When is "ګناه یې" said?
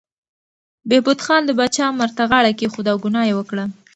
3.05-3.33